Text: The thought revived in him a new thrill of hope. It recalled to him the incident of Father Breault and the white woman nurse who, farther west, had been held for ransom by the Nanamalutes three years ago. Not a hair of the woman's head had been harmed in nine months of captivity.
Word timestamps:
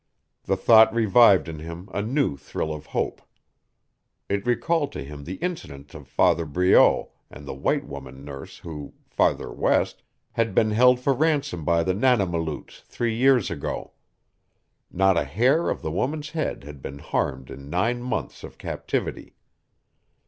The 0.45 0.57
thought 0.57 0.91
revived 0.95 1.47
in 1.47 1.59
him 1.59 1.87
a 1.93 2.01
new 2.01 2.35
thrill 2.35 2.73
of 2.73 2.87
hope. 2.87 3.21
It 4.29 4.47
recalled 4.47 4.91
to 4.93 5.03
him 5.03 5.25
the 5.25 5.35
incident 5.35 5.93
of 5.93 6.07
Father 6.07 6.43
Breault 6.45 7.11
and 7.29 7.45
the 7.47 7.53
white 7.53 7.85
woman 7.85 8.25
nurse 8.25 8.57
who, 8.57 8.95
farther 9.05 9.51
west, 9.53 10.01
had 10.31 10.55
been 10.55 10.71
held 10.71 10.99
for 10.99 11.13
ransom 11.13 11.63
by 11.63 11.83
the 11.83 11.93
Nanamalutes 11.93 12.81
three 12.81 13.13
years 13.15 13.51
ago. 13.51 13.91
Not 14.91 15.17
a 15.17 15.23
hair 15.23 15.69
of 15.69 15.83
the 15.83 15.91
woman's 15.91 16.31
head 16.31 16.63
had 16.63 16.81
been 16.81 16.97
harmed 16.97 17.51
in 17.51 17.69
nine 17.69 18.01
months 18.01 18.43
of 18.43 18.57
captivity. 18.57 19.35